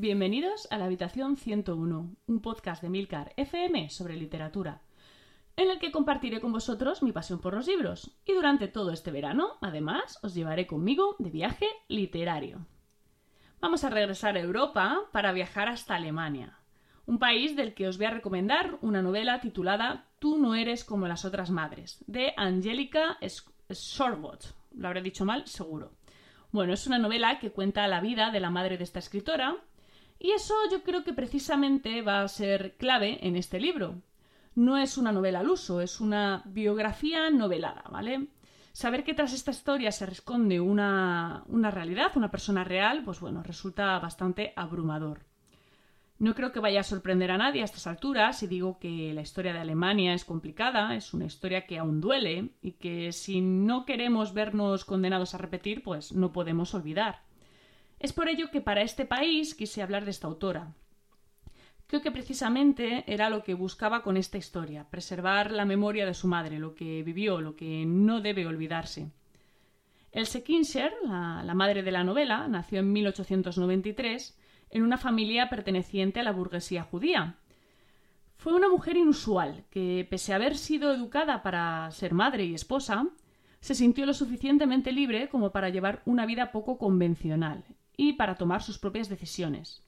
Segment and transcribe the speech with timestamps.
[0.00, 4.80] Bienvenidos a la Habitación 101, un podcast de Milcar FM sobre literatura,
[5.56, 9.10] en el que compartiré con vosotros mi pasión por los libros y durante todo este
[9.10, 12.64] verano, además, os llevaré conmigo de viaje literario.
[13.60, 16.58] Vamos a regresar a Europa para viajar hasta Alemania,
[17.04, 21.08] un país del que os voy a recomendar una novela titulada Tú no eres como
[21.08, 23.18] las otras madres, de Angelica
[23.70, 24.54] Schorbot.
[24.74, 25.92] Lo habré dicho mal, seguro.
[26.52, 29.56] Bueno, es una novela que cuenta la vida de la madre de esta escritora,
[30.20, 34.02] y eso yo creo que precisamente va a ser clave en este libro.
[34.54, 38.28] No es una novela al uso, es una biografía novelada, ¿vale?
[38.72, 43.42] Saber que tras esta historia se responde una, una realidad, una persona real, pues bueno,
[43.42, 45.24] resulta bastante abrumador.
[46.18, 49.22] No creo que vaya a sorprender a nadie a estas alturas si digo que la
[49.22, 53.86] historia de Alemania es complicada, es una historia que aún duele y que si no
[53.86, 57.22] queremos vernos condenados a repetir, pues no podemos olvidar.
[58.00, 60.72] Es por ello que para este país quise hablar de esta autora.
[61.86, 66.26] Creo que precisamente era lo que buscaba con esta historia, preservar la memoria de su
[66.26, 69.10] madre, lo que vivió, lo que no debe olvidarse.
[70.12, 74.38] Else Kinscher, la, la madre de la novela, nació en 1893
[74.70, 77.36] en una familia perteneciente a la burguesía judía.
[78.36, 83.08] Fue una mujer inusual que, pese a haber sido educada para ser madre y esposa,
[83.60, 87.62] se sintió lo suficientemente libre como para llevar una vida poco convencional
[88.00, 89.82] y para tomar sus propias decisiones.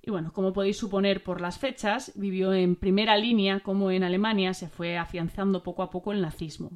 [0.00, 4.54] Y bueno, como podéis suponer por las fechas, vivió en primera línea como en Alemania
[4.54, 6.70] se fue afianzando poco a poco el nazismo,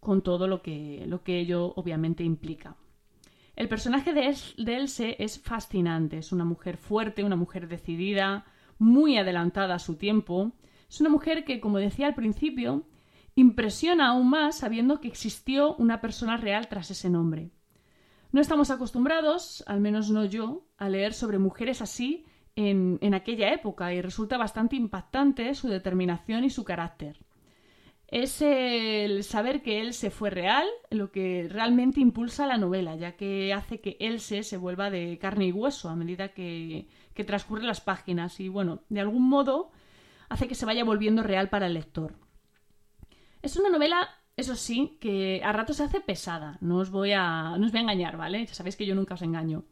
[0.00, 2.76] con todo lo que, lo que ello obviamente implica.
[3.54, 4.34] El personaje de,
[4.74, 6.18] Else es fascinante.
[6.18, 8.46] Es una mujer fuerte, una mujer decidida,
[8.78, 10.50] muy adelantada a su tiempo.
[10.88, 12.82] Es una mujer que, como decía al principio,
[13.36, 17.52] impresiona aún más sabiendo que existió una persona real tras ese nombre.
[18.32, 22.26] No estamos acostumbrados, al menos no yo, a leer sobre mujeres así
[22.56, 27.18] en, en aquella época y resulta bastante impactante su determinación y su carácter
[28.08, 33.16] es el saber que él se fue real, lo que realmente impulsa la novela, ya
[33.16, 37.66] que hace que Else se vuelva de carne y hueso a medida que, que transcurren
[37.66, 39.70] las páginas y, bueno, de algún modo
[40.30, 42.14] hace que se vaya volviendo real para el lector.
[43.42, 44.08] Es una novela,
[44.38, 47.80] eso sí, que a rato se hace pesada, no os voy a, no os voy
[47.80, 48.46] a engañar, ¿vale?
[48.46, 49.64] Ya sabéis que yo nunca os engaño.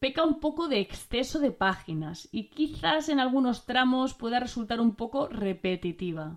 [0.00, 4.96] Peca un poco de exceso de páginas y quizás en algunos tramos pueda resultar un
[4.96, 6.36] poco repetitiva.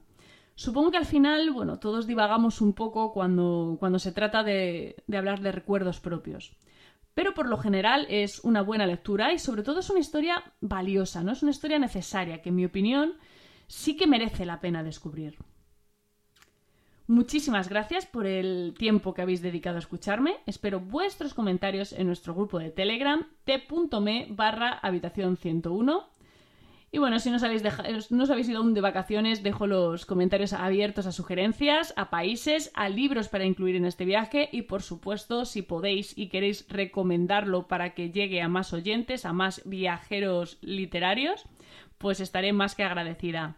[0.53, 5.17] Supongo que al final, bueno, todos divagamos un poco cuando, cuando se trata de, de
[5.17, 6.55] hablar de recuerdos propios.
[7.15, 11.23] Pero por lo general es una buena lectura y sobre todo es una historia valiosa,
[11.23, 11.31] ¿no?
[11.31, 13.13] Es una historia necesaria que en mi opinión
[13.65, 15.39] sí que merece la pena descubrir.
[17.11, 20.37] Muchísimas gracias por el tiempo que habéis dedicado a escucharme.
[20.45, 26.07] Espero vuestros comentarios en nuestro grupo de Telegram t.me barra habitación 101
[26.89, 27.63] y bueno, si no os, habéis
[28.11, 32.71] no os habéis ido aún de vacaciones, dejo los comentarios abiertos a sugerencias, a países,
[32.75, 37.67] a libros para incluir en este viaje y por supuesto, si podéis y queréis recomendarlo
[37.67, 41.43] para que llegue a más oyentes, a más viajeros literarios,
[41.97, 43.57] pues estaré más que agradecida.